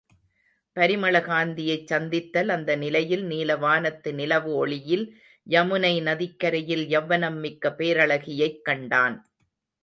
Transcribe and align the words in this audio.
பரிமளகந்தியைச் 0.75 1.89
சந்தித்தல் 1.91 2.49
அந்த 2.49 2.75
நிலையில் 2.75 3.25
நீலவானத்து 3.25 4.13
நிலவு 4.13 4.53
ஒளியில் 4.55 5.05
யமுனை 5.47 5.93
நதிக்கரையில் 6.01 6.85
யவ்வனம் 6.87 7.39
மிக்க 7.39 7.75
பேரழகியைக் 7.77 8.61
கண்டான். 8.61 9.17